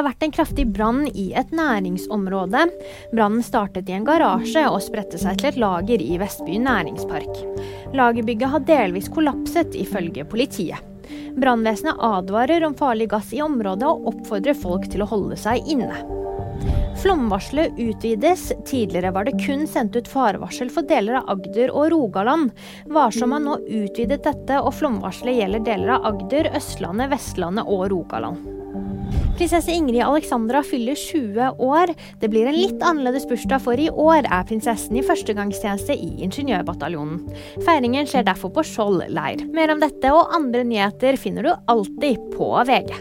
Det 0.00 0.04
har 0.06 0.14
vært 0.14 0.24
en 0.24 0.32
kraftig 0.32 0.64
brann 0.72 1.00
i 1.12 1.26
et 1.36 1.50
næringsområde. 1.52 2.62
Brannen 3.12 3.42
startet 3.44 3.90
i 3.90 3.92
en 3.92 4.06
garasje 4.08 4.62
og 4.72 4.80
spredte 4.80 5.18
seg 5.20 5.36
til 5.36 5.50
et 5.50 5.58
lager 5.60 6.00
i 6.00 6.14
Vestby 6.16 6.54
næringspark. 6.64 7.42
Lagerbygget 7.92 8.48
har 8.54 8.64
delvis 8.64 9.10
kollapset, 9.12 9.76
ifølge 9.76 10.24
politiet. 10.24 10.80
Brannvesenet 11.36 12.00
advarer 12.00 12.64
om 12.64 12.78
farlig 12.80 13.10
gass 13.12 13.34
i 13.36 13.42
området 13.44 13.90
og 13.92 14.08
oppfordrer 14.14 14.56
folk 14.56 14.88
til 14.88 15.04
å 15.04 15.10
holde 15.12 15.36
seg 15.36 15.68
inne. 15.68 16.00
Flomvarselet 17.00 17.78
utvides. 17.80 18.52
Tidligere 18.66 19.10
var 19.10 19.24
det 19.24 19.38
kun 19.46 19.66
sendt 19.68 19.96
ut 19.96 20.08
farevarsel 20.08 20.70
for 20.72 20.84
deler 20.88 21.20
av 21.20 21.30
Agder 21.32 21.72
og 21.72 21.90
Rogaland. 21.94 22.52
Varsom 22.92 23.32
har 23.32 23.44
nå 23.44 23.56
utvidet 23.64 24.22
dette, 24.26 24.60
og 24.60 24.74
flomvarselet 24.76 25.40
gjelder 25.40 25.64
deler 25.64 25.96
av 25.96 26.10
Agder, 26.12 26.50
Østlandet, 26.58 27.08
Vestlandet 27.14 27.68
og 27.68 27.86
Rogaland. 27.94 28.56
Prinsesse 29.40 29.72
Ingrid 29.72 30.02
Alexandra 30.04 30.60
fyller 30.62 30.94
20 30.94 31.54
år. 31.64 31.94
Det 32.20 32.28
blir 32.28 32.50
en 32.50 32.58
litt 32.58 32.82
annerledes 32.84 33.24
bursdag, 33.30 33.62
for 33.64 33.80
i 33.80 33.88
år 33.88 34.28
er 34.28 34.44
prinsessen 34.50 34.98
i 35.00 35.04
førstegangstjeneste 35.06 35.96
i 35.96 36.10
Ingeniørbataljonen. 36.26 37.22
Feiringen 37.64 38.10
skjer 38.10 38.28
derfor 38.28 38.52
på 38.52 38.66
Skjold 38.68 39.06
leir. 39.08 39.46
Mer 39.56 39.72
om 39.72 39.80
dette 39.80 40.12
og 40.12 40.36
andre 40.36 40.66
nyheter 40.68 41.16
finner 41.16 41.48
du 41.48 41.54
alltid 41.72 42.28
på 42.36 42.52
VG. 42.68 42.92